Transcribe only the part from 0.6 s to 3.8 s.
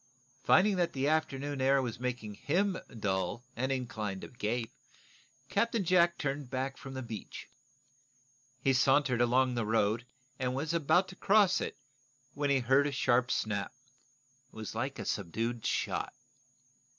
that the afternoon air was making him dull and